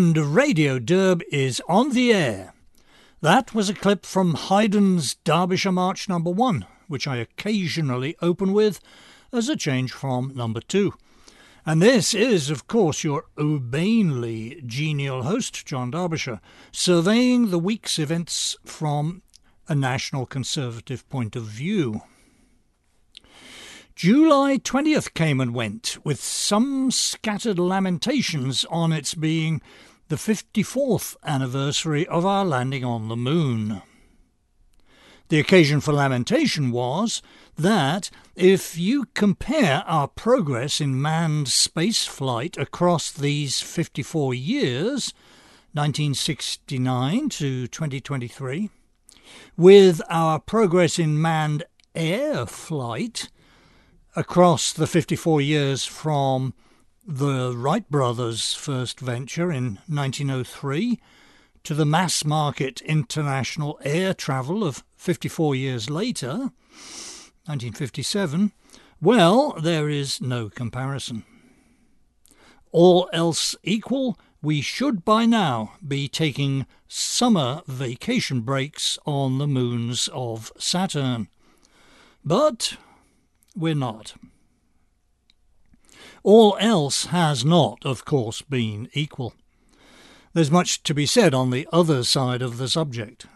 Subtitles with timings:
[0.00, 2.54] And Radio Derb is on the air.
[3.20, 8.80] That was a clip from Haydn's Derbyshire March Number 1, which I occasionally open with
[9.30, 10.94] as a change from Number 2.
[11.66, 16.40] And this is, of course, your urbanely genial host, John Derbyshire,
[16.72, 19.20] surveying the week's events from
[19.68, 22.00] a national conservative point of view.
[23.94, 29.60] July 20th came and went, with some scattered lamentations on its being
[30.10, 33.80] the 54th anniversary of our landing on the moon.
[35.28, 37.22] The occasion for lamentation was
[37.56, 45.14] that if you compare our progress in manned space flight across these 54 years,
[45.74, 48.68] 1969 to 2023,
[49.56, 51.62] with our progress in manned
[51.94, 53.30] air flight,
[54.16, 56.52] across the 54 years from
[57.06, 61.00] the Wright brothers' first venture in 1903
[61.64, 66.50] to the mass market international air travel of 54 years later,
[67.46, 68.52] 1957,
[69.00, 71.24] well, there is no comparison.
[72.70, 80.08] All else equal, we should by now be taking summer vacation breaks on the moons
[80.12, 81.28] of Saturn.
[82.24, 82.76] But
[83.56, 84.14] we're not.
[86.22, 89.34] All else has not, of course, been equal.
[90.32, 93.26] There's much to be said on the other side of the subject.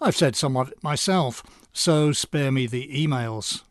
[0.00, 3.62] I've said some of it myself, so spare me the emails.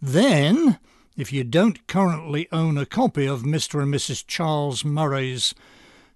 [0.00, 0.78] Then,
[1.16, 3.82] if you don't currently own a copy of Mr.
[3.82, 4.24] and Mrs.
[4.26, 5.54] Charles Murray's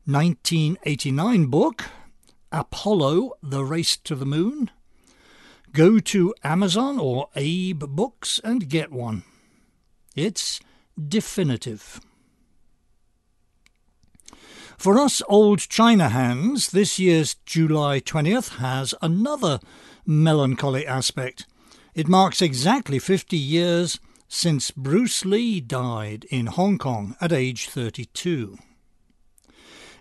[0.07, 1.87] 1989 book,
[2.53, 4.71] Apollo The Race to the Moon,
[5.75, 9.25] Go to Amazon or Abe Books and get one.
[10.15, 10.61] It's
[10.97, 12.01] definitive.
[14.77, 19.61] For us old China hands, this year's July 20th has another
[20.05, 21.47] melancholy aspect.
[21.95, 28.59] It marks exactly 50 years since Bruce Lee died in Hong Kong at age 32.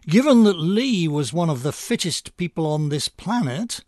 [0.08, 3.82] Given that Lee was one of the fittest people on this planet,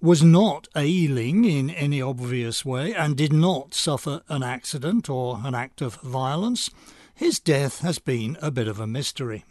[0.00, 5.54] was not ailing in any obvious way and did not suffer an accident or an
[5.54, 6.70] act of violence,
[7.14, 9.44] his death has been a bit of a mystery.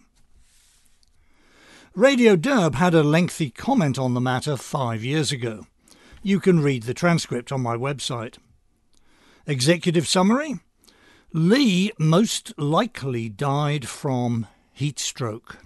[1.94, 5.68] Radio Derb had a lengthy comment on the matter five years ago.
[6.24, 8.38] You can read the transcript on my website.
[9.46, 10.60] Executive summary
[11.32, 15.58] Lee most likely died from heat stroke.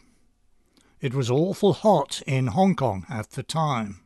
[0.99, 4.02] It was awful hot in Hong Kong at the time.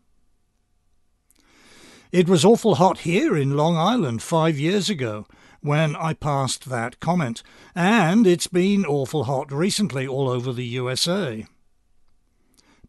[2.12, 5.28] It was awful hot here in Long Island five years ago
[5.60, 7.44] when I passed that comment,
[7.76, 11.46] and it's been awful hot recently all over the USA.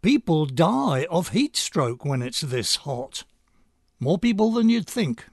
[0.03, 3.25] People die of heat stroke when it's this hot.
[3.99, 5.25] More people than you'd think.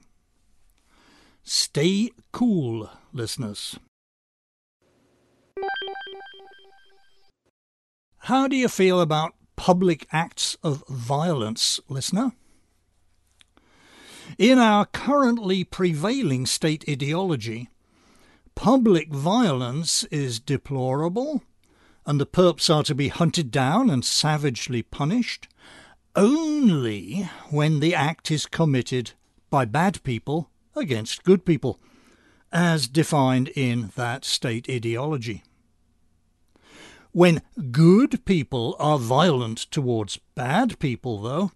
[1.44, 3.78] Stay cool, listeners.
[8.18, 12.32] How do you feel about public acts of violence, listener?
[14.38, 17.70] In our currently prevailing state ideology,
[18.54, 21.42] public violence is deplorable,
[22.04, 25.48] and the perps are to be hunted down and savagely punished
[26.14, 29.12] only when the act is committed
[29.48, 31.80] by bad people against good people,
[32.52, 35.44] as defined in that state ideology.
[37.12, 41.52] When good people are violent towards bad people, though,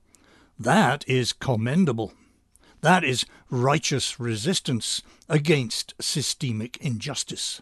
[0.59, 2.15] that is commendable.
[2.83, 7.61] That is righteous resistance against systemic injustice.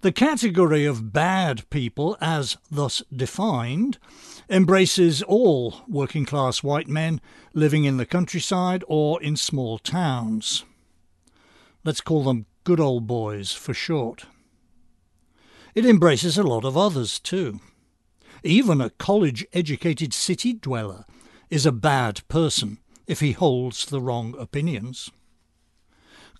[0.00, 3.98] The category of bad people, as thus defined,
[4.50, 7.20] embraces all working class white men
[7.54, 10.64] living in the countryside or in small towns.
[11.84, 14.26] Let's call them good old boys for short.
[15.74, 17.60] It embraces a lot of others too.
[18.42, 21.04] Even a college educated city dweller
[21.48, 25.10] is a bad person if he holds the wrong opinions.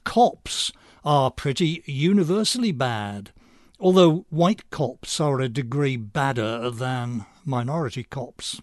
[0.05, 0.73] Cops
[1.05, 3.31] are pretty universally bad,
[3.79, 8.61] although white cops are a degree badder than minority cops.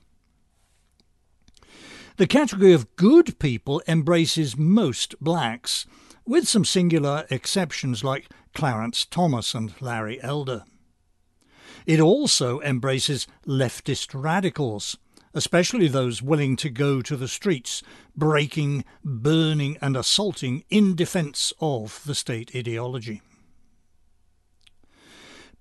[2.17, 5.85] The category of good people embraces most blacks,
[6.25, 10.63] with some singular exceptions like Clarence Thomas and Larry Elder.
[11.85, 14.97] It also embraces leftist radicals,
[15.33, 17.81] especially those willing to go to the streets,
[18.15, 23.21] breaking, burning, and assaulting in defence of the state ideology.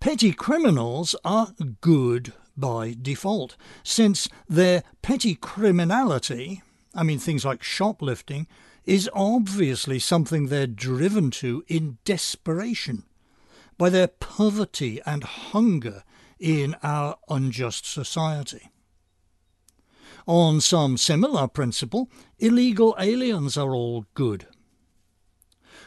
[0.00, 6.62] Petty criminals are good by default, since their petty criminality,
[6.94, 8.46] I mean things like shoplifting,
[8.84, 13.04] is obviously something they're driven to in desperation
[13.78, 16.02] by their poverty and hunger
[16.38, 18.71] in our unjust society.
[20.26, 24.46] On some similar principle, illegal aliens are all good.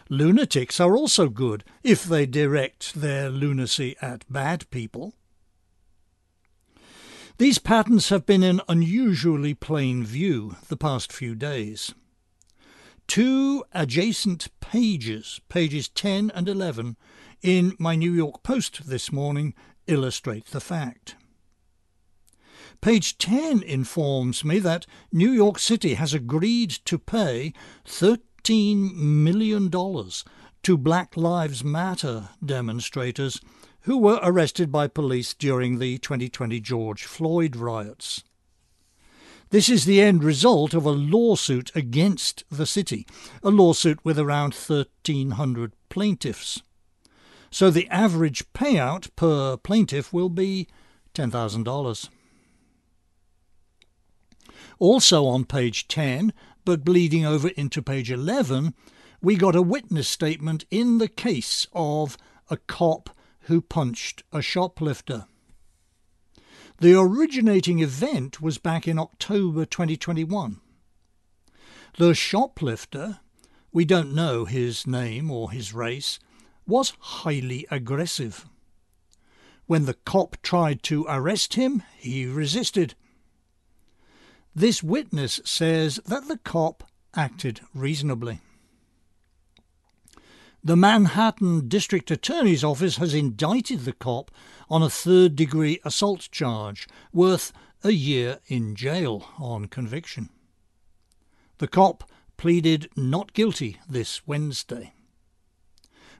[0.10, 5.16] Lunatics are also good if they direct their lunacy at bad people.
[7.38, 11.94] These patterns have been in unusually plain view the past few days.
[13.08, 16.96] Two adjacent pages, pages 10 and 11,
[17.42, 19.54] in my New York Post this morning
[19.86, 21.16] illustrate the fact.
[22.86, 27.52] Page 10 informs me that New York City has agreed to pay
[27.84, 33.42] $13 million to Black Lives Matter demonstrators
[33.82, 38.24] who were arrested by police during the 2020 George Floyd riots.
[39.50, 43.08] This is the end result of a lawsuit against the city,
[43.42, 46.62] a lawsuit with around 1,300 plaintiffs.
[47.50, 50.68] So the average payout per plaintiff will be
[51.16, 52.10] $10,000.
[54.80, 56.34] Also on page 10,
[56.66, 58.74] but bleeding over into page 11,
[59.22, 62.18] we got a witness statement in the case of
[62.50, 63.10] a cop
[63.42, 65.26] who punched a shoplifter.
[66.80, 70.60] The originating event was back in October 2021.
[71.98, 73.20] The shoplifter,
[73.72, 76.20] we don't know his name or his race,
[76.68, 78.46] was highly aggressive.
[79.68, 82.96] When the cop tried to arrest him, he resisted.
[84.56, 88.40] This witness says that the cop acted reasonably.
[90.64, 94.32] The Manhattan District Attorney's Office has indicted the cop
[94.70, 97.52] on a third degree assault charge worth
[97.84, 100.30] a year in jail on conviction.
[101.58, 104.94] The cop pleaded not guilty this Wednesday.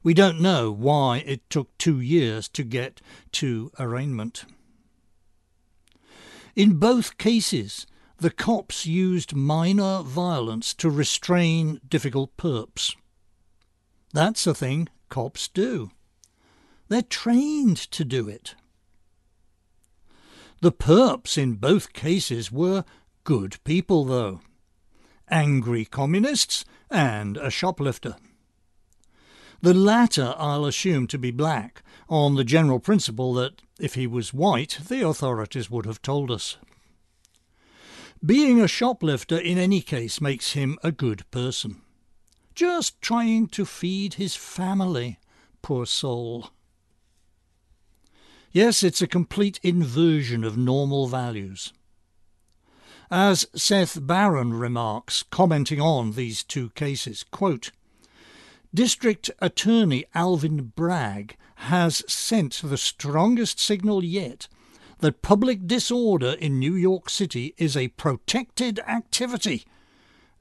[0.04, 4.46] We don't know why it took two years to get to arraignment.
[6.56, 12.96] In both cases, the cops used minor violence to restrain difficult perps.
[14.14, 15.92] That's a thing cops do.
[16.88, 18.56] They're trained to do it.
[20.62, 22.86] The perps in both cases were
[23.24, 24.42] good people, though.
[25.30, 28.16] Angry communists and a shoplifter.
[29.62, 34.34] The latter I'll assume to be black, on the general principle that if he was
[34.34, 36.58] white, the authorities would have told us.
[38.26, 41.82] Being a shoplifter in any case makes him a good person.
[42.56, 45.20] Just trying to feed his family,
[45.62, 46.50] poor soul.
[48.52, 51.72] Yes, it's a complete inversion of normal values.
[53.12, 57.72] As Seth Barron remarks, commenting on these two cases, quote,
[58.74, 64.48] District Attorney Alvin Bragg has sent the strongest signal yet
[65.00, 69.66] that public disorder in New York City is a protected activity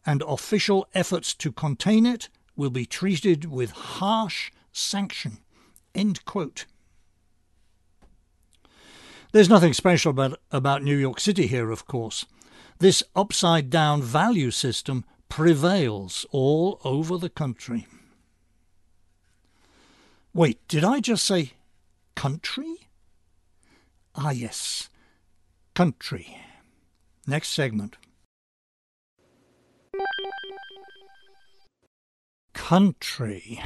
[0.06, 5.38] and official efforts to contain it will be treated with harsh sanction.
[5.94, 6.66] End quote.
[9.32, 12.24] There's nothing special about, about New York City here, of course.
[12.78, 17.88] This upside down value system prevails all over the country.
[20.32, 21.52] Wait, did I just say
[22.14, 22.83] country?
[24.16, 24.90] Ah, yes,
[25.74, 26.38] country.
[27.26, 27.96] Next segment.
[32.52, 33.60] Country.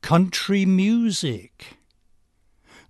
[0.00, 1.78] Country music.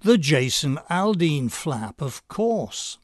[0.01, 2.99] The Jason Aldean flap, of course.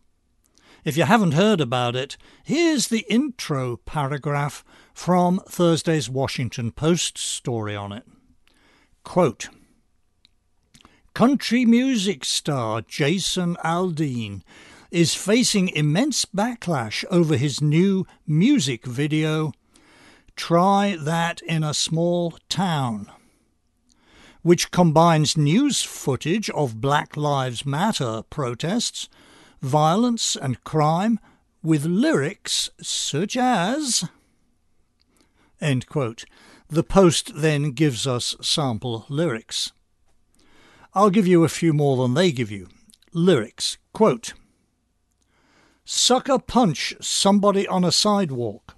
[0.85, 7.75] If you haven't heard about it, here's the intro paragraph from Thursday's Washington Post story
[7.75, 8.05] on it.
[9.03, 9.49] Quote,
[11.15, 14.43] Country music star Jason Aldean
[14.91, 19.53] is facing immense backlash over his new music video,
[20.35, 23.13] Try That in a Small Town,
[24.43, 29.09] which combines news footage of Black Lives Matter protests,
[29.63, 31.21] violence, and crime
[31.63, 34.03] with lyrics such as.
[35.61, 36.25] End quote.
[36.69, 39.71] The Post then gives us sample lyrics.
[40.97, 42.69] I'll give you a few more than they give you.
[43.13, 43.79] Lyrics.
[43.93, 44.33] Quote
[45.85, 48.77] Sucker punch somebody on a sidewalk.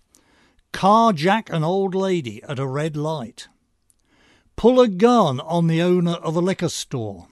[0.73, 3.49] Carjack an old lady at a red light.
[4.57, 7.29] Pull a gun on the owner of a liquor store.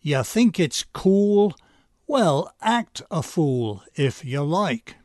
[0.00, 1.54] You think it's cool?
[2.08, 4.96] Well, act a fool if you like.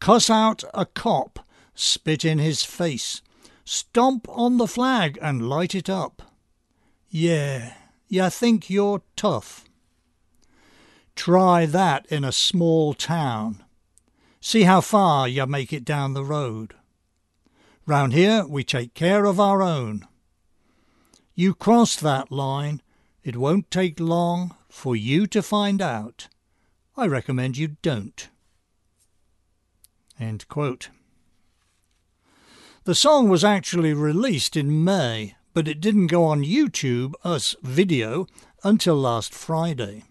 [0.00, 1.38] Cuss out a cop,
[1.74, 3.22] spit in his face,
[3.64, 6.27] stomp on the flag and light it up.
[7.10, 7.74] Yeah,
[8.08, 9.64] you think you're tough.
[11.16, 13.64] Try that in a small town.
[14.40, 16.74] See how far you make it down the road.
[17.86, 20.06] Round here we take care of our own.
[21.34, 22.82] You cross that line,
[23.24, 26.28] it won't take long for you to find out.
[26.96, 28.28] I recommend you don't.
[32.84, 38.28] The song was actually released in May, but it didn't go on YouTube as video
[38.62, 40.04] until last Friday.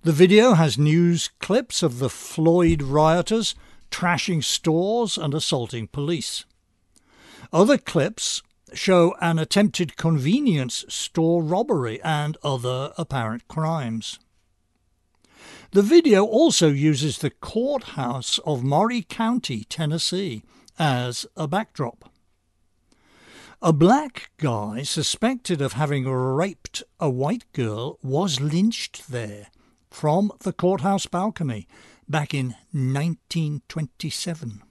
[0.00, 3.54] The video has news clips of the Floyd rioters
[3.90, 6.46] trashing stores and assaulting police.
[7.52, 8.40] Other clips
[8.72, 14.18] show an attempted convenience store robbery and other apparent crimes.
[15.72, 20.44] The video also uses the courthouse of Maury County, Tennessee,
[20.78, 22.13] as a backdrop.
[23.62, 29.48] A black guy suspected of having raped a white girl was lynched there
[29.90, 31.68] from the courthouse balcony
[32.08, 34.62] back in 1927.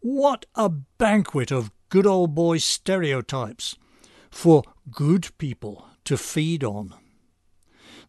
[0.00, 3.76] What a banquet of good old boy stereotypes
[4.30, 6.94] for good people to feed on.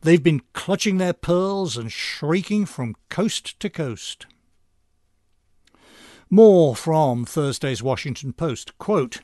[0.01, 4.25] They've been clutching their pearls and shrieking from coast to coast.
[6.33, 8.75] More from Thursday's Washington Post.
[8.79, 9.21] Quote,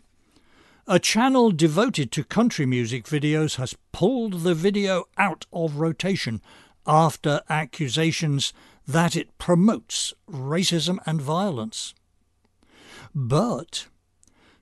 [0.86, 6.40] a channel devoted to country music videos has pulled the video out of rotation
[6.86, 8.54] after accusations
[8.88, 11.96] that it promotes racism and violence.
[13.16, 13.88] But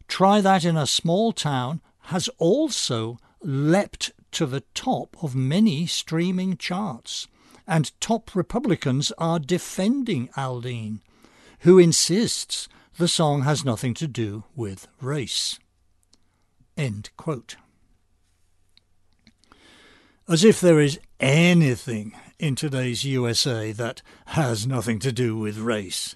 [0.08, 6.56] Try That in a Small Town has also leapt to the top of many streaming
[6.56, 7.27] charts,
[7.68, 11.01] and top Republicans are defending Aldean,
[11.60, 15.60] who insists the song has nothing to do with race.
[16.76, 17.56] End quote.
[20.28, 26.16] As if there is anything in today's USA that has nothing to do with race.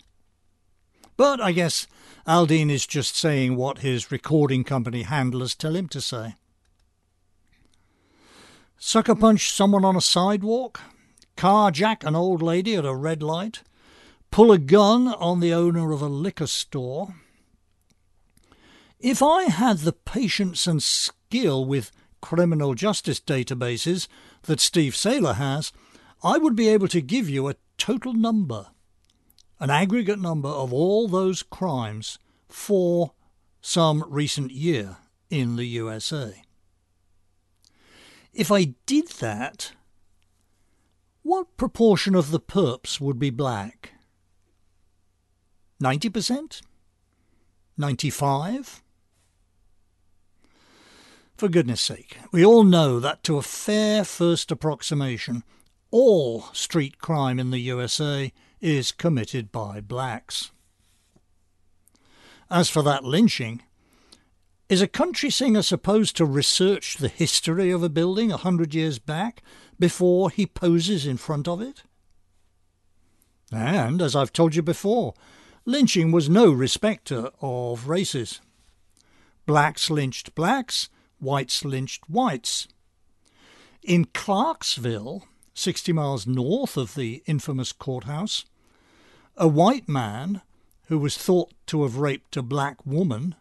[1.17, 1.87] But I guess
[2.27, 6.35] Aldean is just saying what his recording company handlers tell him to say.
[8.77, 10.81] Sucker punch someone on a sidewalk,
[11.37, 13.61] carjack an old lady at a red light,
[14.31, 17.15] pull a gun on the owner of a liquor store.
[18.99, 24.07] If I had the patience and skill with criminal justice databases
[24.43, 25.71] that Steve Sailer has,
[26.23, 28.67] I would be able to give you a total number
[29.61, 32.17] an aggregate number of all those crimes
[32.49, 33.13] for
[33.61, 34.97] some recent year
[35.29, 36.41] in the USA.
[38.33, 39.73] If I did that,
[41.21, 43.93] what proportion of the perps would be black?
[45.81, 46.61] 90%?
[47.77, 48.83] 95?
[51.35, 55.43] For goodness sake, we all know that to a fair first approximation,
[55.89, 60.51] all street crime in the USA is committed by blacks.
[62.49, 63.63] As for that lynching,
[64.69, 68.99] is a country singer supposed to research the history of a building a hundred years
[68.99, 69.41] back
[69.79, 71.83] before he poses in front of it?
[73.51, 75.13] And, as I've told you before,
[75.65, 78.41] lynching was no respecter of races.
[79.45, 80.89] Blacks lynched blacks,
[81.19, 82.67] whites lynched whites.
[83.83, 88.45] In Clarksville, 60 miles north of the infamous courthouse,
[89.37, 90.41] a white man
[90.87, 93.35] who was thought to have raped a black woman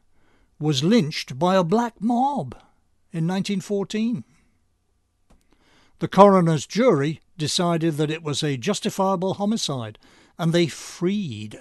[0.58, 2.54] was lynched by a black mob
[3.12, 4.24] in 1914.
[5.98, 9.98] The coroner's jury decided that it was a justifiable homicide
[10.38, 11.60] and they freed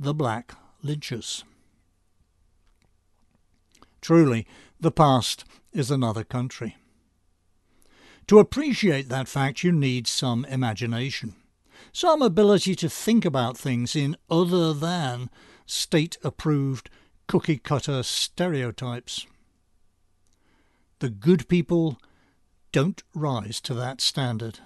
[0.00, 0.54] the black
[0.84, 1.44] lynchers.
[4.00, 4.48] Truly,
[4.80, 6.76] the past is another country.
[8.26, 11.36] To appreciate that fact, you need some imagination
[11.92, 15.30] some ability to think about things in other than
[15.66, 16.90] state approved
[17.26, 19.26] cookie cutter stereotypes.
[20.98, 21.98] The good people
[22.72, 24.60] don't rise to that standard.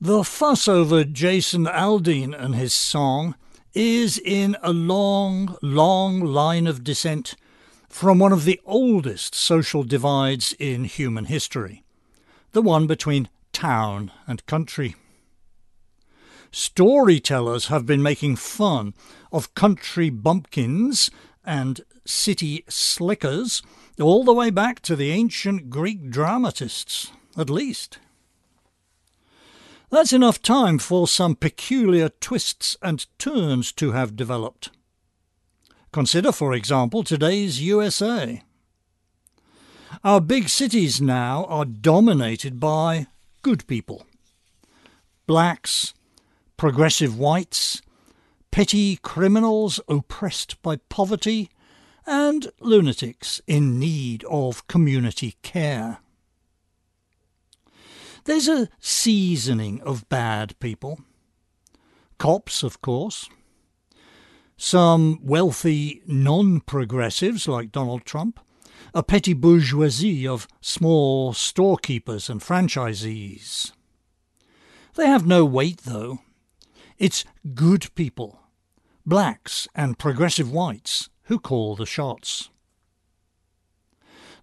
[0.00, 3.34] The fuss over Jason Aldean and his song
[3.74, 7.34] is in a long, long line of descent
[7.88, 11.82] from one of the oldest social divides in human history
[12.52, 14.94] the one between town and country.
[16.52, 18.94] Storytellers have been making fun
[19.32, 21.10] of country bumpkins
[21.44, 23.62] and city slickers
[24.00, 27.98] all the way back to the ancient Greek dramatists, at least.
[29.90, 34.70] That's enough time for some peculiar twists and turns to have developed.
[35.92, 38.42] Consider, for example, today's USA.
[40.04, 43.06] Our big cities now are dominated by
[43.40, 44.06] good people.
[45.26, 45.94] Blacks,
[46.58, 47.80] progressive whites,
[48.50, 51.48] petty criminals oppressed by poverty,
[52.06, 55.98] and lunatics in need of community care.
[58.28, 61.00] There's a seasoning of bad people.
[62.18, 63.26] Cops, of course.
[64.58, 68.38] Some wealthy non progressives like Donald Trump.
[68.92, 73.72] A petty bourgeoisie of small storekeepers and franchisees.
[74.94, 76.18] They have no weight, though.
[76.98, 78.40] It's good people,
[79.06, 82.50] blacks and progressive whites, who call the shots.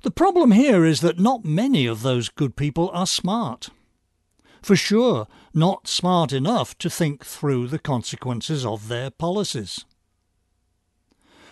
[0.01, 3.69] The problem here is that not many of those good people are smart.
[4.65, 9.85] For sure, not smart enough to think through the consequences of their policies.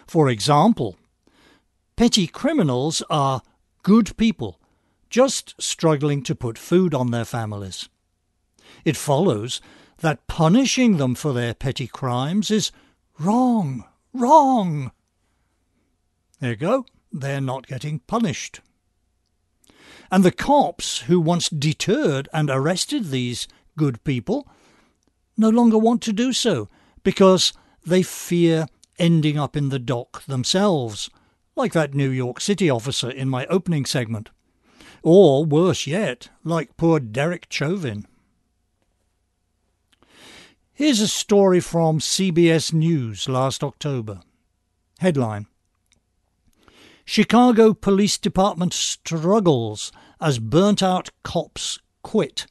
[0.08, 0.96] For example,
[1.96, 3.44] petty criminals are
[3.84, 4.60] good people
[5.12, 7.88] just struggling to put food on their families.
[8.84, 9.62] It follows
[10.00, 12.72] that punishing them for their petty crimes is
[13.20, 14.92] wrong, wrong.
[16.40, 18.62] There you go, they're not getting punished.
[20.14, 24.48] And the cops who once deterred and arrested these good people
[25.36, 26.70] no longer want to do so
[27.04, 27.52] because
[27.84, 28.68] they fear
[29.00, 31.10] ending up in the dock themselves,
[31.56, 34.30] like that New York City officer in my opening segment.
[35.02, 38.06] Or worse yet, like poor Derek Chauvin.
[40.74, 44.22] Here's a story from CBS News last October.
[45.00, 45.48] Headline
[47.06, 52.48] Chicago Police Department struggles as burnt out cops quit,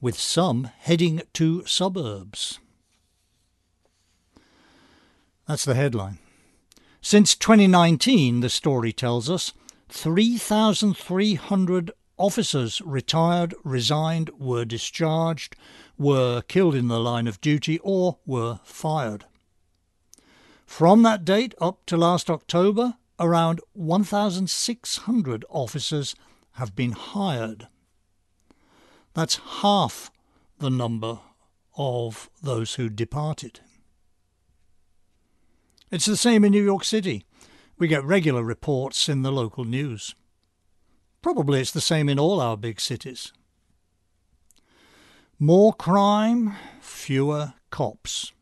[0.00, 2.58] with some heading to suburbs.
[5.46, 6.18] That's the headline.
[7.00, 9.52] Since 2019, the story tells us,
[9.88, 15.54] 3,300 officers retired, resigned, were discharged,
[15.96, 19.26] were killed in the line of duty, or were fired.
[20.66, 26.14] From that date up to last October, around 1,600 officers
[26.52, 27.68] have been hired.
[29.14, 30.10] That's half
[30.58, 31.20] the number
[31.76, 33.60] of those who departed.
[35.90, 37.24] It's the same in New York City.
[37.78, 40.14] We get regular reports in the local news.
[41.22, 43.32] Probably it's the same in all our big cities.
[45.38, 48.32] More crime, fewer cops.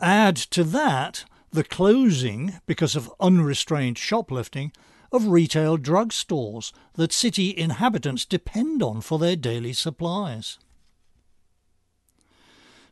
[0.00, 4.72] Add to that the closing, because of unrestrained shoplifting,
[5.12, 10.58] of retail drugstores that city inhabitants depend on for their daily supplies.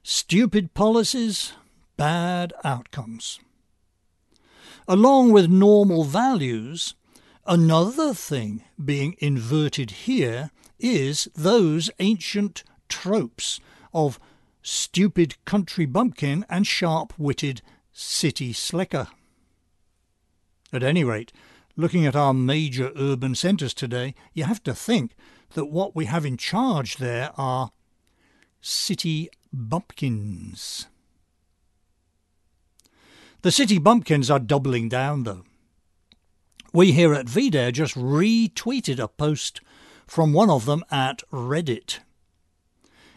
[0.03, 1.53] Stupid policies,
[1.97, 3.41] bad outcomes.
[4.87, 6.95] Along with normal values,
[7.47, 13.61] another thing being inverted here is those ancient tropes
[13.93, 14.21] of
[14.63, 17.63] stupid country bumpkin and sharp-witted
[17.95, 19.07] city slicker.
[20.73, 21.33] At any rate,
[21.77, 25.15] looking at our major urban centres today, you have to think
[25.55, 27.71] that what we have in charge there are
[28.61, 30.89] city bumpkins.
[33.43, 35.45] The city bumpkins are doubling down, though.
[36.73, 39.61] We here at VDare just retweeted a post
[40.07, 42.01] from one of them at Reddit.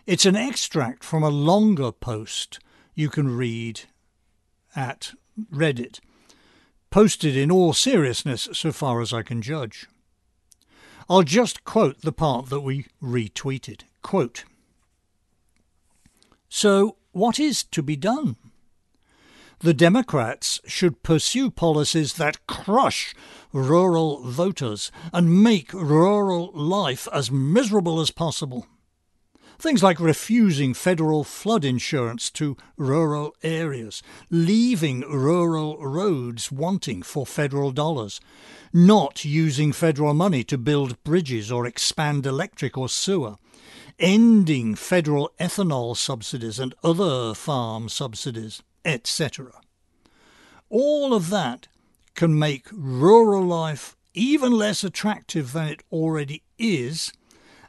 [0.05, 2.59] It's an extract from a longer post
[2.93, 3.81] you can read
[4.77, 5.13] at
[5.51, 5.99] Reddit,
[6.89, 9.87] posted in all seriousness so far as I can judge.
[11.09, 13.81] I'll just quote the part that we retweeted.
[14.01, 14.45] Quote,
[16.49, 18.37] so, what is to be done?
[19.59, 23.13] The Democrats should pursue policies that crush
[23.51, 28.67] rural voters and make rural life as miserable as possible.
[29.59, 37.71] Things like refusing federal flood insurance to rural areas, leaving rural roads wanting for federal
[37.71, 38.21] dollars,
[38.71, 43.37] not using federal money to build bridges or expand electric or sewer,
[43.97, 49.51] ending federal ethanol subsidies and other farm subsidies, etc.
[50.69, 51.67] All of that
[52.13, 57.11] can make rural life even less attractive than it already is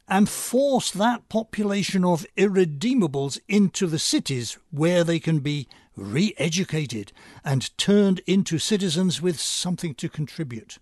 [0.08, 7.12] and force that population of irredeemables into the cities where they can be re educated,
[7.44, 10.78] and turned into citizens with something to contribute.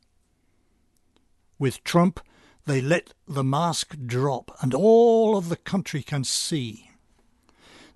[1.59, 2.21] With Trump,
[2.67, 6.91] they let the mask drop, and all of the country can see.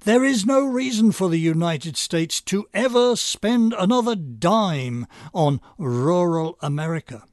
[0.05, 6.57] There is no reason for the United States to ever spend another dime on rural
[6.63, 7.25] America.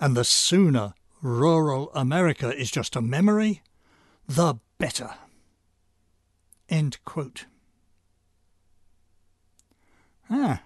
[0.00, 3.62] And the sooner rural America is just a memory,
[4.28, 5.14] the better.
[6.68, 7.46] End quote.
[10.28, 10.62] Ah,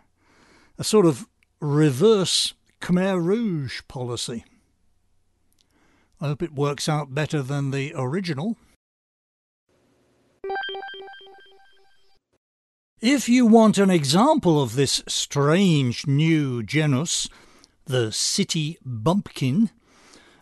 [0.76, 1.28] a sort of
[1.60, 4.44] reverse Khmer Rouge policy.
[6.20, 8.56] I hope it works out better than the original.
[13.00, 17.28] If you want an example of this strange new genus,
[17.84, 19.70] the city bumpkin,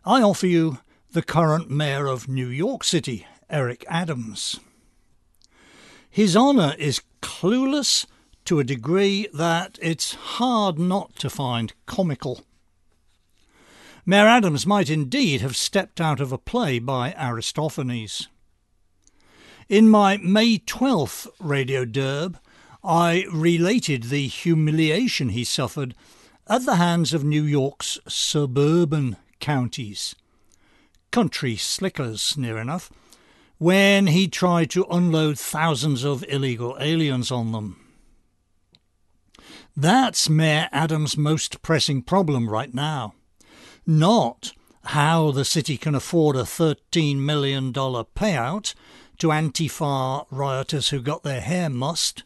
[0.09, 0.79] I offer you
[1.11, 4.61] the current mayor of New York City, Eric Adams.
[6.09, 8.07] His honour is clueless
[8.45, 12.45] to a degree that it's hard not to find comical.
[14.05, 18.29] Mayor Adams might indeed have stepped out of a play by Aristophanes.
[19.69, 22.37] In my May 12th radio derb,
[22.85, 25.97] I related the humiliation he suffered
[26.47, 30.15] at the hands of New York's suburban counties.
[31.11, 32.91] Country slickers, near enough,
[33.59, 37.81] when he tried to unload thousands of illegal aliens on them.
[39.77, 43.15] That's Mayor Adams' most pressing problem right now
[43.87, 44.53] not
[44.87, 48.75] how the city can afford a $13 million payout
[49.19, 52.25] to Antifa rioters who got their hair mussed,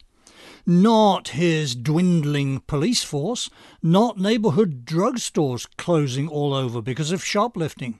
[0.65, 3.49] not his dwindling police force,
[3.81, 7.99] not neighbourhood drugstores closing all over because of shoplifting.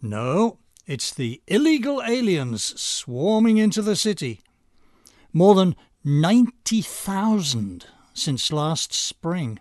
[0.00, 4.40] No, it's the illegal aliens swarming into the city.
[5.32, 9.58] More than 90,000 since last spring.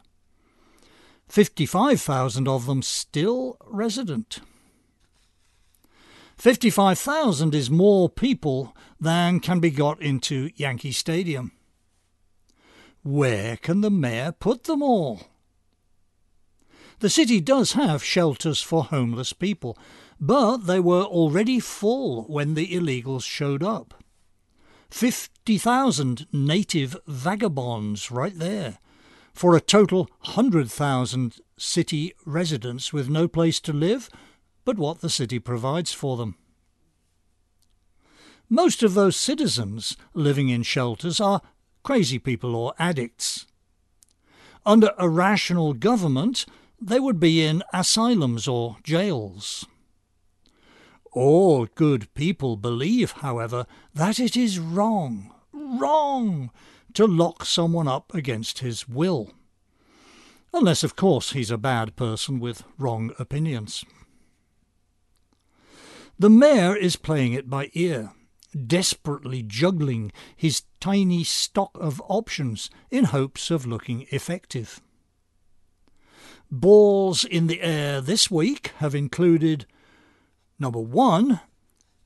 [1.28, 4.40] 55,000 of them still resident.
[6.38, 11.54] 55,000 is more people than can be got into Yankee Stadium.
[13.04, 15.22] Where can the mayor put them all?
[17.00, 19.78] The city does have shelters for homeless people,
[20.22, 24.02] but they were already full when the illegals showed up.
[24.90, 28.78] 50,000 native vagabonds right there,
[29.34, 34.10] for a total 100,000 city residents with no place to live
[34.64, 36.36] but what the city provides for them.
[38.50, 41.42] Most of those citizens living in shelters are
[41.84, 43.46] crazy people or addicts.
[44.66, 46.46] Under a rational government,
[46.82, 49.66] they would be in asylums or jails.
[51.12, 56.50] All good people believe, however, that it is wrong, wrong
[56.94, 59.32] to lock someone up against his will.
[60.54, 63.84] Unless, of course, he's a bad person with wrong opinions.
[66.18, 68.12] The mayor is playing it by ear,
[68.54, 74.82] desperately juggling his tiny stock of options in hopes of looking effective.
[76.52, 79.66] Balls in the air this week have included
[80.60, 81.40] number one,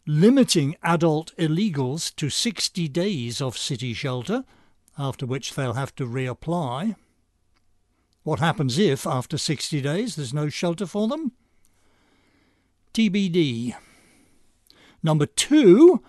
[0.05, 4.45] limiting adult illegals to 60 days of city shelter
[4.97, 6.95] after which they'll have to reapply.
[8.23, 11.31] What happens if, after 60 days, there's no shelter for them?
[12.93, 13.75] TBD.
[15.03, 16.03] Number two,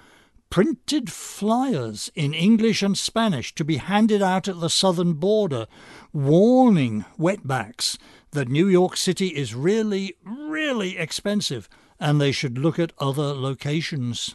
[0.50, 5.66] printed flyers in English and Spanish to be handed out at the southern border,
[6.12, 7.98] warning wetbacks
[8.32, 11.68] that New York City is really, really expensive
[12.00, 14.34] and they should look at other locations.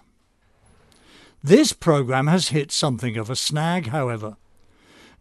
[1.42, 4.38] This program has hit something of a snag, however.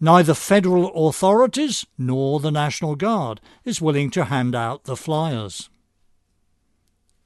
[0.01, 5.69] Neither federal authorities nor the National Guard is willing to hand out the flyers.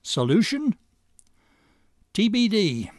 [0.02, 0.76] Solution?
[2.14, 2.90] TBD.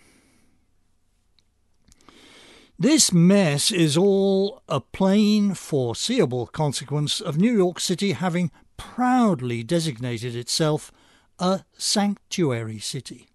[2.80, 10.36] This mess is all a plain, foreseeable consequence of New York City having proudly designated
[10.36, 10.92] itself
[11.40, 13.30] a sanctuary city.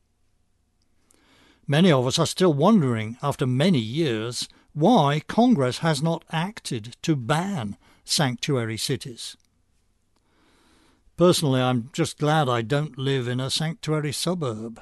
[1.66, 7.16] Many of us are still wondering, after many years, why Congress has not acted to
[7.16, 9.36] ban sanctuary cities.
[11.16, 14.80] Personally, I'm just glad I don't live in a sanctuary suburb.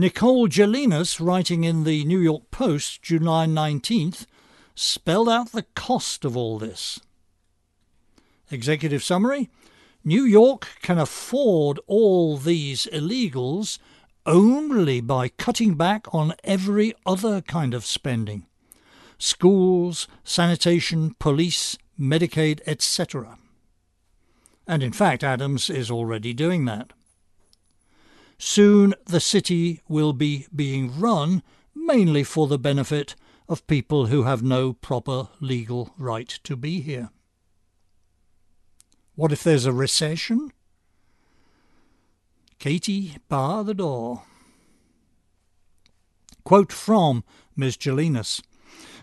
[0.00, 4.24] Nicole Gelinas, writing in the New York Post July 19th,
[4.74, 7.00] spelled out the cost of all this.
[8.50, 9.50] Executive summary
[10.02, 13.78] New York can afford all these illegals
[14.24, 18.46] only by cutting back on every other kind of spending
[19.18, 23.36] schools, sanitation, police, Medicaid, etc.
[24.66, 26.94] And in fact, Adams is already doing that.
[28.42, 31.42] Soon the city will be being run
[31.74, 33.14] mainly for the benefit
[33.50, 37.10] of people who have no proper legal right to be here.
[39.14, 40.52] What if there's a recession?
[42.58, 44.22] Katie, bar the door.
[46.42, 47.24] Quote from
[47.54, 47.76] Ms.
[47.76, 48.40] Gelinas.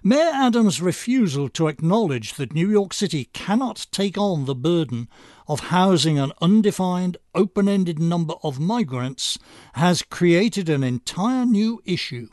[0.03, 5.07] Mayor Adams' refusal to acknowledge that New York City cannot take on the burden
[5.47, 9.39] of housing an undefined, open ended number of migrants
[9.73, 12.29] has created an entire new issue,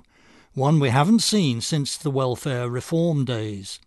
[0.52, 3.80] one we haven't seen since the welfare reform days.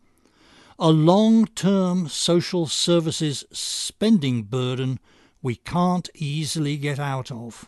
[0.79, 4.99] A long term social services spending burden
[5.41, 7.65] we can't easily get out of.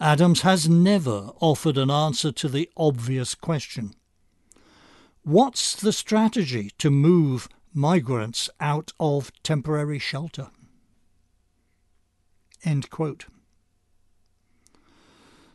[0.00, 3.94] Adams has never offered an answer to the obvious question
[5.24, 10.50] What's the strategy to move migrants out of temporary shelter?
[12.64, 13.26] End quote.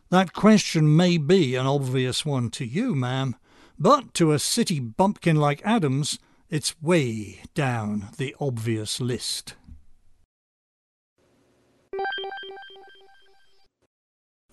[0.08, 3.36] That question may be an obvious one to you, ma'am,
[3.78, 9.54] but to a city bumpkin like Adams, it's way down the obvious list.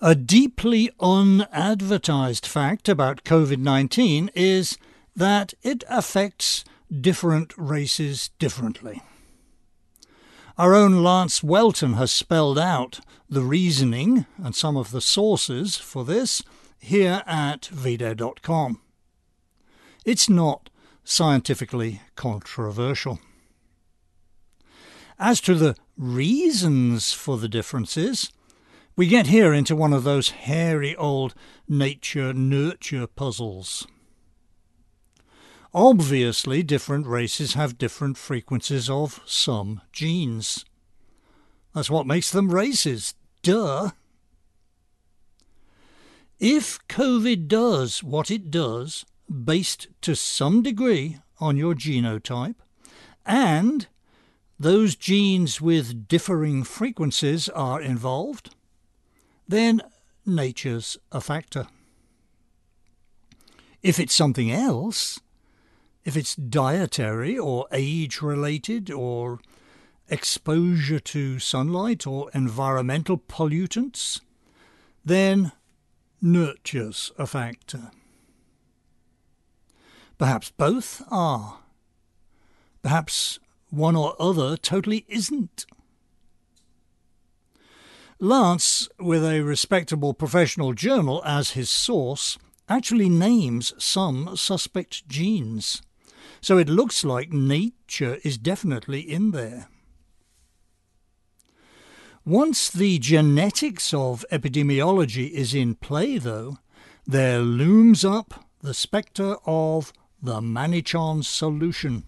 [0.01, 4.77] A deeply unadvertised fact about COVID 19 is
[5.15, 6.63] that it affects
[7.01, 9.01] different races differently.
[10.57, 12.99] Our own Lance Welton has spelled out
[13.29, 16.43] the reasoning and some of the sources for this
[16.79, 18.79] here at vdare.com.
[20.05, 20.69] It's not
[21.03, 23.19] scientifically controversial.
[25.17, 28.31] As to the reasons for the differences,
[28.95, 31.33] we get here into one of those hairy old
[31.67, 33.87] nature nurture puzzles.
[35.75, 40.63] Obviously, different races have different frequencies of some genes.
[41.73, 43.13] That's what makes them races.
[43.43, 43.89] Duh.
[46.39, 52.55] If COVID does what it does, based to some degree on your genotype,
[53.25, 53.87] and
[54.57, 58.55] those genes with differing frequencies are involved,
[59.45, 59.81] then
[60.25, 61.67] nature's a factor.
[63.83, 65.19] If it's something else,
[66.05, 69.39] if it's dietary or age related or
[70.07, 74.21] exposure to sunlight or environmental pollutants,
[75.03, 75.51] then
[76.21, 77.89] nurture's a factor.
[80.19, 81.59] Perhaps both are.
[82.83, 83.39] Perhaps
[83.71, 85.65] one or other totally isn't.
[88.19, 92.37] Lance, with a respectable professional journal as his source,
[92.69, 95.81] actually names some suspect genes.
[96.45, 99.67] So it looks like nature is definitely in there.
[102.23, 106.59] Once the genetics of epidemiology is in play, though,
[107.07, 112.03] there looms up the spectre of the Manichon solution.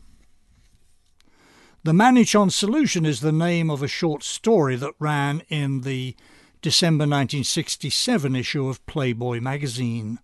[1.84, 6.16] The Manichon solution is the name of a short story that ran in the
[6.62, 10.20] December 1967 issue of Playboy magazine.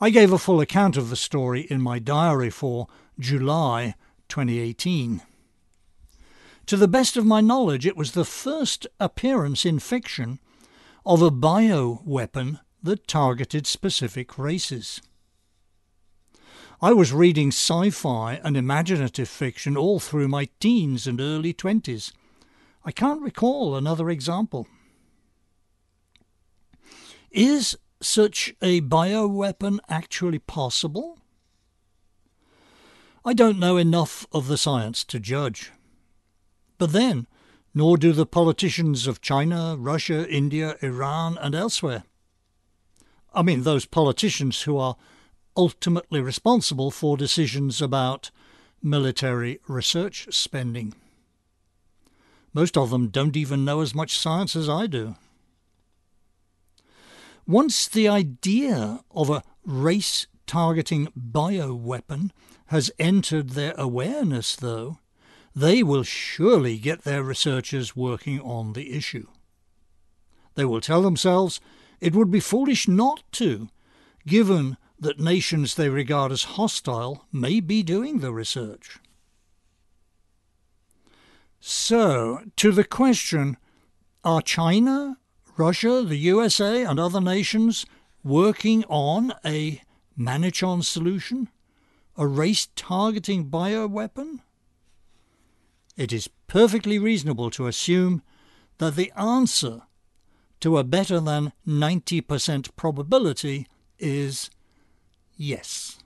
[0.00, 2.86] I gave a full account of the story in my diary for
[3.18, 3.96] July
[4.28, 5.22] 2018.
[6.66, 10.38] To the best of my knowledge, it was the first appearance in fiction
[11.04, 15.00] of a bioweapon that targeted specific races.
[16.80, 22.12] I was reading sci fi and imaginative fiction all through my teens and early 20s.
[22.84, 24.68] I can't recall another example.
[27.32, 31.18] Is such a bioweapon actually possible?
[33.24, 35.72] I don't know enough of the science to judge.
[36.78, 37.26] But then,
[37.74, 42.04] nor do the politicians of China, Russia, India, Iran, and elsewhere.
[43.34, 44.96] I mean, those politicians who are
[45.56, 48.30] ultimately responsible for decisions about
[48.82, 50.94] military research spending.
[52.54, 55.16] Most of them don't even know as much science as I do.
[57.48, 62.30] Once the idea of a race targeting bioweapon
[62.66, 64.98] has entered their awareness, though,
[65.56, 69.26] they will surely get their researchers working on the issue.
[70.56, 71.58] They will tell themselves
[72.02, 73.68] it would be foolish not to,
[74.26, 78.98] given that nations they regard as hostile may be doing the research.
[81.60, 83.56] So, to the question
[84.22, 85.16] are China,
[85.58, 87.84] Russia, the USA, and other nations
[88.22, 89.82] working on a
[90.16, 91.48] Manichon solution?
[92.16, 94.40] A race targeting bioweapon?
[95.96, 98.22] It is perfectly reasonable to assume
[98.78, 99.82] that the answer
[100.60, 103.66] to a better than 90% probability
[103.98, 104.50] is
[105.36, 105.98] yes.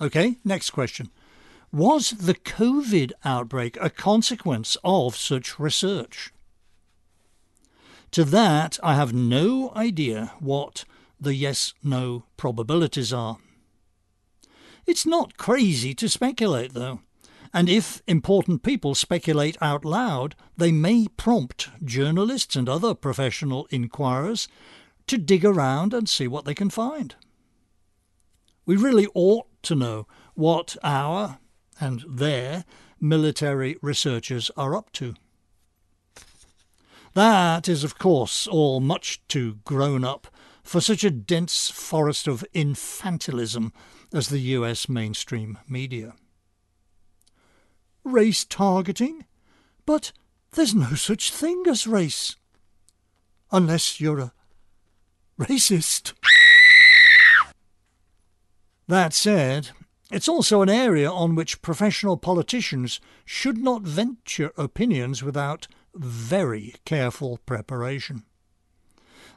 [0.00, 1.10] Okay, next question.
[1.72, 6.32] Was the COVID outbreak a consequence of such research?
[8.12, 10.84] To that, I have no idea what
[11.20, 13.38] the yes no probabilities are.
[14.86, 17.00] It's not crazy to speculate, though,
[17.52, 24.48] and if important people speculate out loud, they may prompt journalists and other professional inquirers
[25.06, 27.14] to dig around and see what they can find.
[28.66, 31.38] We really ought to know what our
[31.80, 32.64] and their
[33.00, 35.14] military researchers are up to.
[37.14, 40.28] That is, of course, all much too grown up
[40.62, 43.72] for such a dense forest of infantilism
[44.12, 46.14] as the US mainstream media.
[48.04, 49.24] Race targeting?
[49.86, 50.12] But
[50.52, 52.36] there's no such thing as race.
[53.50, 54.32] Unless you're a
[55.38, 56.12] racist.
[58.86, 59.70] That said,
[60.10, 67.38] it's also an area on which professional politicians should not venture opinions without very careful
[67.46, 68.24] preparation.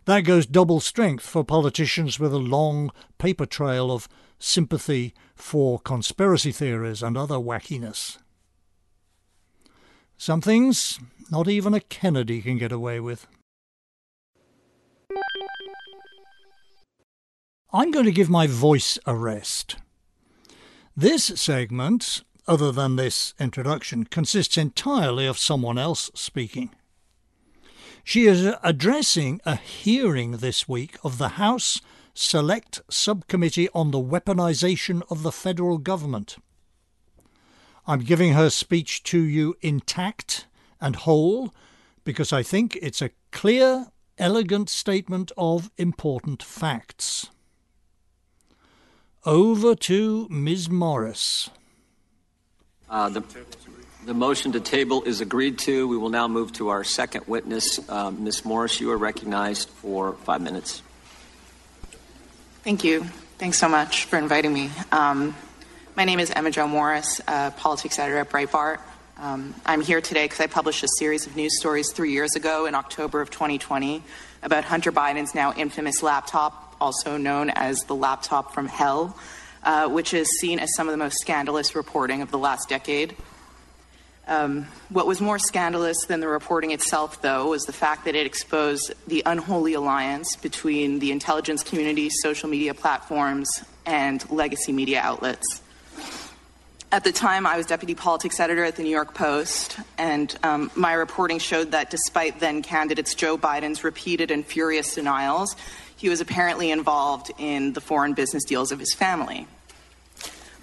[0.05, 6.51] That goes double strength for politicians with a long paper trail of sympathy for conspiracy
[6.51, 8.17] theories and other wackiness.
[10.17, 10.99] Some things
[11.31, 13.27] not even a Kennedy can get away with.
[17.71, 19.77] I'm going to give my voice a rest.
[20.95, 26.69] This segment, other than this introduction, consists entirely of someone else speaking.
[28.03, 31.79] She is addressing a hearing this week of the House
[32.13, 36.37] Select Subcommittee on the Weaponization of the Federal Government.
[37.87, 40.47] I'm giving her speech to you intact
[40.79, 41.53] and whole
[42.03, 47.29] because I think it's a clear, elegant statement of important facts.
[49.25, 50.69] Over to Ms.
[50.69, 51.49] Morris.
[52.89, 53.23] Uh, the,
[54.05, 55.87] the motion to table is agreed to.
[55.87, 57.79] We will now move to our second witness.
[57.89, 58.45] Uh, Ms.
[58.45, 60.81] Morris, you are recognized for five minutes.
[62.63, 63.03] Thank you.
[63.39, 64.69] Thanks so much for inviting me.
[64.91, 65.35] Um,
[65.95, 68.79] my name is Emma Jo Morris, uh, politics editor at Breitbart.
[69.17, 72.65] Um, I'm here today because I published a series of news stories three years ago
[72.65, 74.01] in October of 2020
[74.41, 79.15] about Hunter Biden's now infamous laptop, also known as the laptop from hell,
[79.63, 83.15] uh, which is seen as some of the most scandalous reporting of the last decade.
[84.25, 88.25] Um, what was more scandalous than the reporting itself, though, was the fact that it
[88.25, 93.49] exposed the unholy alliance between the intelligence community, social media platforms,
[93.85, 95.61] and legacy media outlets.
[96.89, 100.71] At the time, I was deputy politics editor at the New York Post, and um,
[100.75, 105.55] my reporting showed that despite then candidates Joe Biden's repeated and furious denials,
[105.97, 109.47] he was apparently involved in the foreign business deals of his family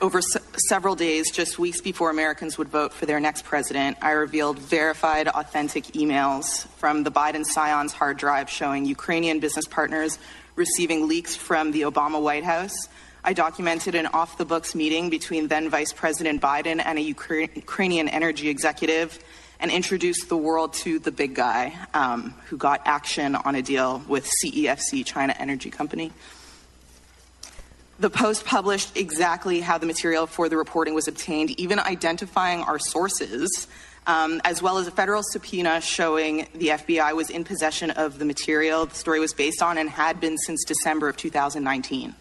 [0.01, 0.21] over
[0.69, 5.29] several days, just weeks before Americans would vote for their next president, I revealed verified,
[5.29, 10.19] authentic emails from the Biden Scions hard drive showing Ukrainian business partners
[10.57, 12.89] receiving leaks from the Obama White House.
[13.23, 17.55] I documented an off the books meeting between then Vice President Biden and a Ukra-
[17.55, 19.19] Ukrainian energy executive
[19.61, 24.03] and introduced the world to the big guy um, who got action on a deal
[24.09, 26.13] with CEFC, China Energy Company.
[28.01, 32.79] The Post published exactly how the material for the reporting was obtained, even identifying our
[32.79, 33.69] sources,
[34.07, 38.25] um, as well as a federal subpoena showing the FBI was in possession of the
[38.25, 42.15] material the story was based on and had been since December of 2019.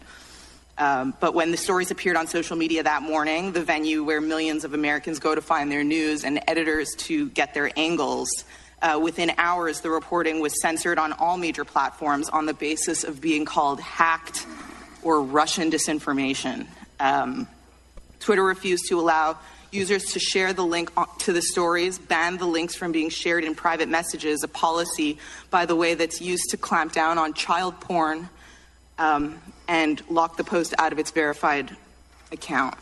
[0.76, 4.64] Um, but when the stories appeared on social media that morning, the venue where millions
[4.64, 8.28] of Americans go to find their news and editors to get their angles,
[8.82, 13.22] uh, within hours, the reporting was censored on all major platforms on the basis of
[13.22, 14.46] being called hacked
[15.02, 16.66] or Russian disinformation.
[16.98, 17.48] Um,
[18.20, 19.38] Twitter refused to allow
[19.70, 20.90] users to share the link
[21.20, 25.18] to the stories, banned the links from being shared in private messages, a policy,
[25.50, 28.28] by the way, that's used to clamp down on child porn
[28.98, 31.76] um, and lock the post out of its verified
[32.32, 32.74] account.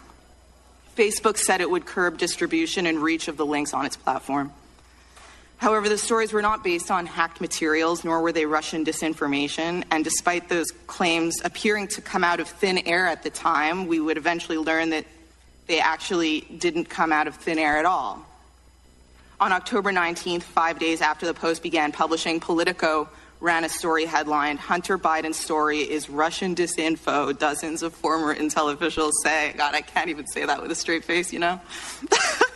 [0.96, 4.52] Facebook said it would curb distribution and reach of the links on its platform.
[5.58, 9.84] However, the stories were not based on hacked materials, nor were they Russian disinformation.
[9.90, 13.98] And despite those claims appearing to come out of thin air at the time, we
[13.98, 15.04] would eventually learn that
[15.66, 18.24] they actually didn't come out of thin air at all.
[19.40, 23.08] On October 19th, five days after the Post began publishing, Politico
[23.40, 29.14] ran a story headlined Hunter Biden's story is Russian disinfo, dozens of former intel officials
[29.22, 29.54] say.
[29.56, 31.60] God, I can't even say that with a straight face, you know?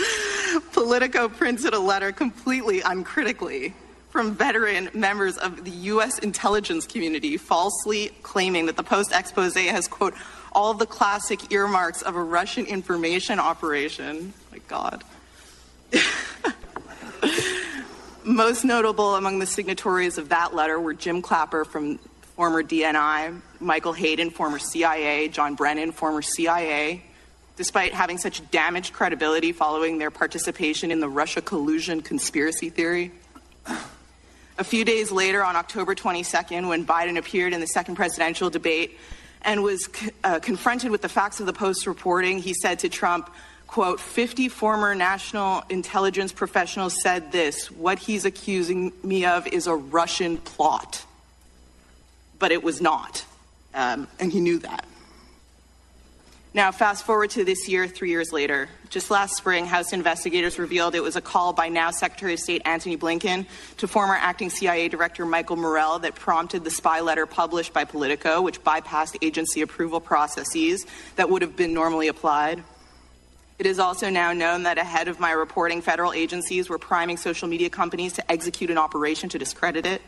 [0.72, 3.74] Politico printed a letter completely uncritically
[4.10, 6.18] from veteran members of the U.S.
[6.18, 10.14] intelligence community, falsely claiming that the Post expose has, quote,
[10.52, 14.34] all the classic earmarks of a Russian information operation.
[14.50, 15.02] My God.
[18.24, 21.98] Most notable among the signatories of that letter were Jim Clapper from
[22.36, 27.02] former DNI, Michael Hayden, former CIA, John Brennan, former CIA,
[27.56, 33.12] despite having such damaged credibility following their participation in the Russia collusion conspiracy theory.
[34.58, 38.98] A few days later, on October 22nd, when Biden appeared in the second presidential debate
[39.42, 39.88] and was
[40.24, 43.30] uh, confronted with the facts of the Post reporting, he said to Trump,
[43.66, 47.70] quote, 50 former national intelligence professionals said this.
[47.70, 51.04] What he's accusing me of is a Russian plot.
[52.38, 53.24] But it was not.
[53.74, 54.84] Um, and he knew that.
[56.54, 58.68] Now, fast forward to this year, three years later.
[58.90, 62.60] Just last spring, House investigators revealed it was a call by now Secretary of State
[62.66, 63.46] Antony Blinken
[63.78, 68.42] to former acting CIA Director Michael Morell that prompted the spy letter published by Politico,
[68.42, 70.84] which bypassed agency approval processes
[71.16, 72.62] that would have been normally applied.
[73.58, 77.48] It is also now known that ahead of my reporting, federal agencies were priming social
[77.48, 80.02] media companies to execute an operation to discredit it.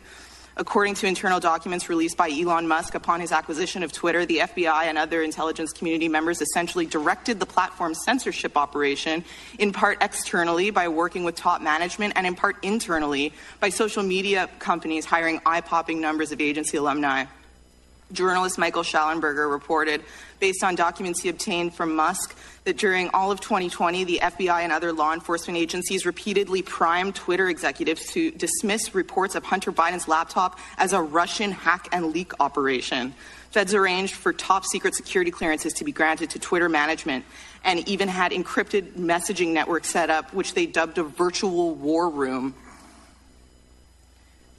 [0.57, 4.83] According to internal documents released by Elon Musk upon his acquisition of Twitter, the FBI
[4.83, 9.25] and other intelligence community members essentially directed the platform's censorship operation,
[9.59, 14.49] in part externally by working with top management, and in part internally by social media
[14.59, 17.25] companies hiring eye popping numbers of agency alumni.
[18.11, 20.03] Journalist Michael Shellenberger reported,
[20.39, 24.71] based on documents he obtained from Musk, that during all of 2020, the FBI and
[24.71, 30.59] other law enforcement agencies repeatedly primed Twitter executives to dismiss reports of Hunter Biden's laptop
[30.77, 33.13] as a Russian hack and leak operation.
[33.51, 37.25] Feds arranged for top secret security clearances to be granted to Twitter management
[37.63, 42.53] and even had encrypted messaging networks set up, which they dubbed a virtual war room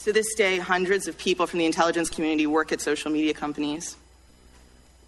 [0.06, 3.96] to this day, hundreds of people from the intelligence community work at social media companies.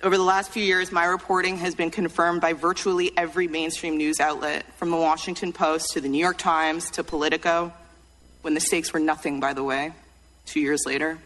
[0.02, 4.18] Over the last few years, my reporting has been confirmed by virtually every mainstream news
[4.18, 7.72] outlet, from the Washington Post to the New York Times to Politico,
[8.42, 9.92] when the stakes were nothing, by the way,
[10.46, 11.16] two years later.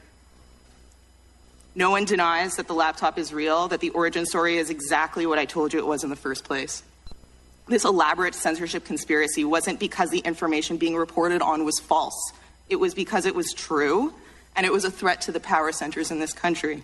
[1.74, 5.38] No one denies that the laptop is real, that the origin story is exactly what
[5.38, 6.82] I told you it was in the first place.
[7.68, 12.34] This elaborate censorship conspiracy wasn't because the information being reported on was false.
[12.72, 14.14] It was because it was true,
[14.56, 16.82] and it was a threat to the power centers in this country.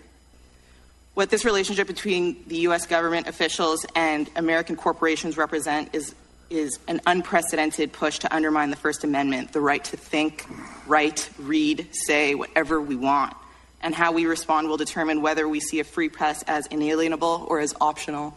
[1.14, 2.86] What this relationship between the U.S.
[2.86, 6.14] government officials and American corporations represent is,
[6.50, 10.44] is an unprecedented push to undermine the First Amendment, the right to think,
[10.86, 13.34] write, read, say whatever we want.
[13.80, 17.60] And how we respond will determine whether we see a free press as inalienable or
[17.60, 18.36] as optional.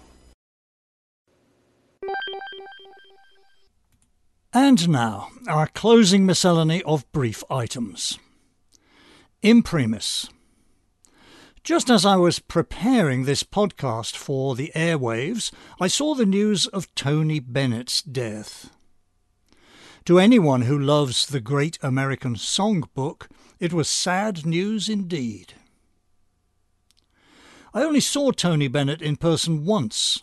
[4.54, 8.20] And now, our closing miscellany of brief items.
[9.42, 10.28] Imprimis.
[11.64, 16.94] Just as I was preparing this podcast for the airwaves, I saw the news of
[16.96, 18.72] Tony Bennett's death.
[20.04, 23.28] To anyone who loves the great American songbook,
[23.62, 25.54] it was sad news indeed.
[27.74, 30.20] I only saw Tony Bennett in person once.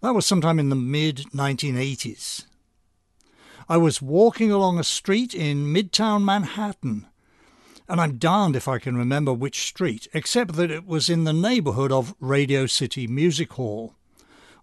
[0.00, 2.46] That was sometime in the mid 1980s.
[3.72, 7.06] I was walking along a street in Midtown Manhattan,
[7.88, 11.32] and I'm darned if I can remember which street, except that it was in the
[11.32, 13.94] neighborhood of Radio City Music Hall,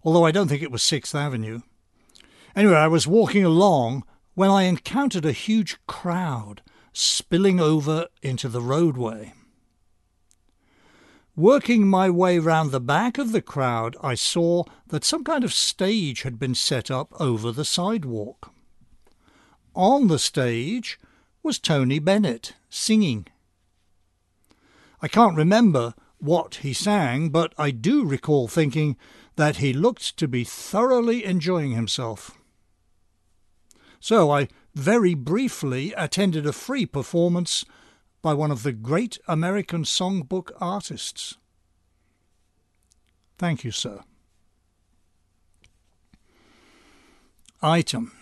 [0.04, 1.62] although I don't think it was Sixth Avenue.
[2.54, 4.04] Anyway, I was walking along
[4.34, 9.34] when I encountered a huge crowd spilling over into the roadway.
[11.34, 15.52] Working my way round the back of the crowd, I saw that some kind of
[15.52, 18.52] stage had been set up over the sidewalk.
[19.74, 20.98] On the stage
[21.42, 23.26] was Tony Bennett singing.
[25.00, 28.96] I can't remember what he sang, but I do recall thinking
[29.36, 32.36] that he looked to be thoroughly enjoying himself.
[34.00, 37.64] So I very briefly attended a free performance
[38.22, 41.36] by one of the great American songbook artists.
[43.38, 44.00] Thank you, sir.
[47.62, 48.12] Item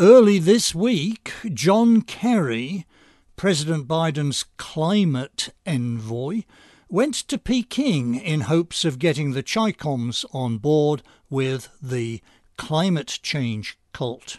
[0.00, 2.86] Early this week, John Kerry,
[3.34, 6.42] President Biden's climate envoy,
[6.88, 12.22] went to Peking in hopes of getting the Chicoms on board with the
[12.56, 14.38] climate change cult.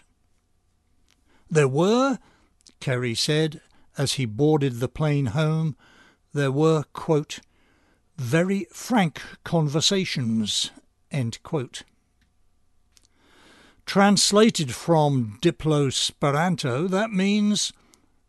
[1.50, 2.18] There were,
[2.80, 3.60] Kerry said
[3.98, 5.76] as he boarded the plane home,
[6.32, 7.40] there were, quote,
[8.16, 10.70] very frank conversations,
[11.10, 11.82] end quote.
[13.90, 17.72] Translated from Diplo-Speranto, that means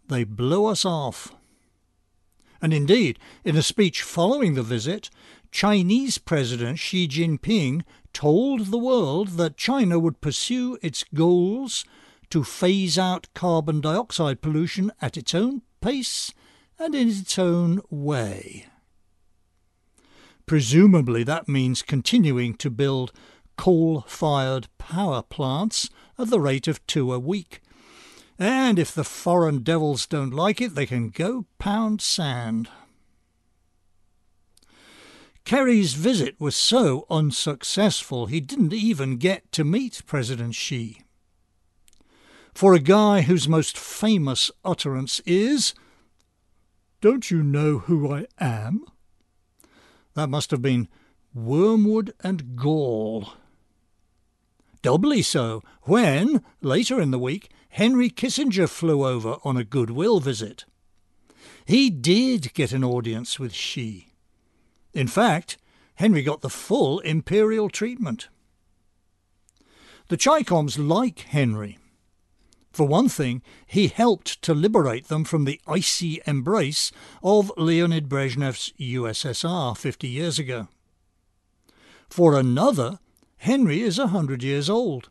[0.07, 1.35] they blew us off.
[2.59, 5.11] And indeed, in a speech following the visit,
[5.51, 11.85] Chinese President Xi Jinping told the world that China would pursue its goals
[12.31, 16.33] to phase out carbon dioxide pollution at its own pace
[16.79, 18.65] and in its own way.
[20.47, 23.11] Presumably, that means continuing to build
[23.57, 27.61] coal fired power plants at the rate of two a week.
[28.39, 32.69] And if the foreign devils don't like it, they can go pound sand.
[35.45, 41.01] Kerry's visit was so unsuccessful he didn't even get to meet President Xi.
[42.53, 45.73] For a guy whose most famous utterance is,
[46.99, 48.85] Don't you know who I am?
[50.13, 50.87] That must have been
[51.33, 53.33] wormwood and gall.
[54.81, 60.65] Doubly so when, later in the week, Henry Kissinger flew over on a goodwill visit.
[61.65, 64.13] He did get an audience with Xi.
[64.93, 65.57] In fact,
[65.95, 68.27] Henry got the full imperial treatment.
[70.07, 71.77] The Chicoms like Henry.
[72.71, 78.73] For one thing, he helped to liberate them from the icy embrace of Leonid Brezhnev's
[78.79, 80.67] USSR 50 years ago.
[82.09, 82.99] For another,
[83.41, 85.09] Henry is a hundred years old,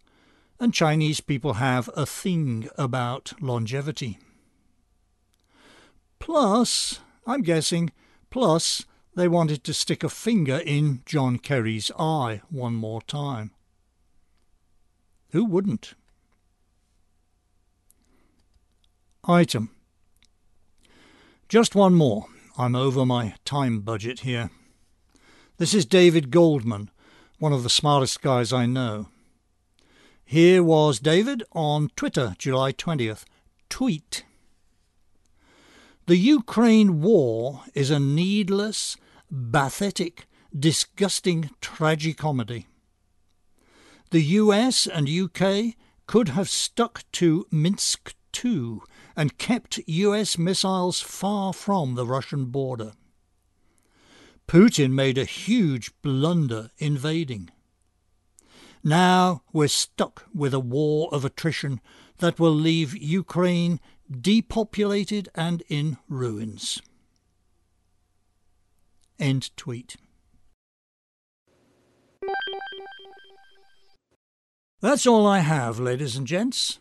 [0.60, 4.20] and Chinese people have a thing about longevity.
[6.20, 7.90] Plus, I'm guessing,
[8.30, 8.84] plus
[9.16, 13.50] they wanted to stick a finger in John Kerry's eye one more time.
[15.30, 15.94] Who wouldn't?
[19.24, 19.70] Item.
[21.48, 22.26] Just one more.
[22.56, 24.50] I'm over my time budget here.
[25.56, 26.90] This is David Goldman,
[27.40, 29.08] one of the smartest guys I know.
[30.26, 33.24] Here was David on Twitter, July 20th.
[33.70, 34.24] Tweet.
[36.06, 38.98] The Ukraine war is a needless,
[39.52, 40.26] pathetic,
[40.56, 42.66] disgusting tragicomedy.
[44.10, 45.76] The US and UK
[46.06, 48.14] could have stuck to Minsk
[48.44, 48.80] II
[49.16, 52.92] and kept US missiles far from the Russian border.
[54.50, 57.50] Putin made a huge blunder invading.
[58.82, 61.80] Now we're stuck with a war of attrition
[62.18, 63.78] that will leave Ukraine
[64.10, 66.82] depopulated and in ruins.
[69.20, 69.94] End tweet.
[74.80, 76.80] That's all I have, ladies and gents.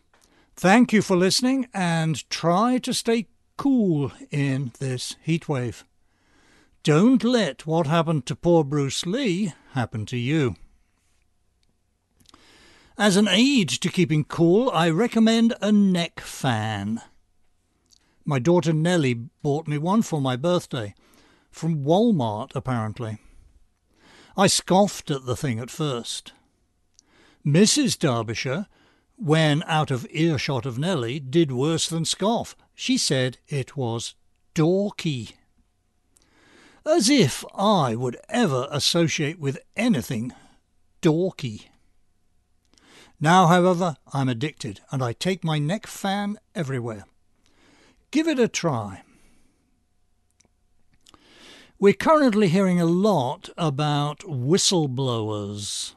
[0.55, 5.83] Thank you for listening and try to stay cool in this heatwave.
[6.83, 10.55] Don't let what happened to poor Bruce Lee happen to you.
[12.97, 17.01] As an aid to keeping cool, I recommend a neck fan.
[18.25, 20.93] My daughter Nellie bought me one for my birthday.
[21.51, 23.17] From Walmart, apparently.
[24.37, 26.31] I scoffed at the thing at first.
[27.45, 27.97] Mrs.
[27.97, 28.67] Derbyshire,
[29.17, 32.55] when out of earshot of Nellie, did worse than scoff.
[32.73, 34.15] She said it was
[34.55, 35.33] dorky.
[36.85, 40.33] As if I would ever associate with anything
[41.01, 41.65] dorky.
[43.19, 47.05] Now, however, I'm addicted, and I take my neck fan everywhere.
[48.11, 49.03] Give it a try.
[51.77, 55.95] We're currently hearing a lot about whistleblowers.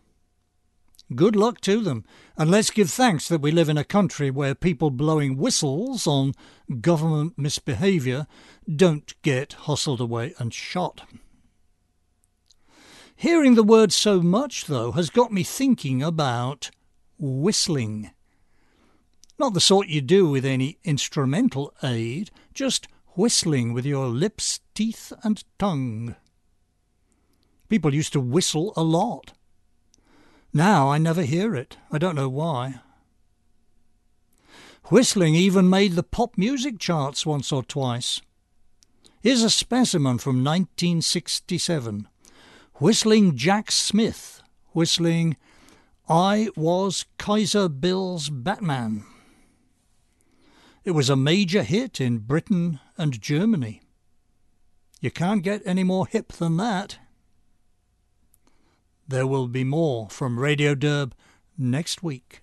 [1.15, 2.05] Good luck to them,
[2.37, 6.33] and let's give thanks that we live in a country where people blowing whistles on
[6.81, 8.27] government misbehaviour
[8.75, 11.03] don't get hustled away and shot.
[13.15, 16.71] Hearing the word so much, though, has got me thinking about
[17.19, 18.11] whistling.
[19.39, 25.13] Not the sort you do with any instrumental aid, just whistling with your lips, teeth,
[25.23, 26.17] and tongue.
[27.69, 29.33] People used to whistle a lot.
[30.53, 31.79] Now I never hear it.
[31.91, 32.81] I don't know why.
[34.87, 38.21] Whistling even made the pop music charts once or twice.
[39.23, 42.09] Here's a specimen from 1967.
[42.75, 44.43] Whistling Jack Smith,
[44.73, 45.37] whistling
[46.09, 49.05] I Was Kaiser Bill's Batman.
[50.85, 53.81] It was a major hit in Britain and Germany.
[55.01, 56.99] You can't get any more hip than that.
[59.13, 61.13] There will be more from Radio Derb
[61.59, 62.41] next week.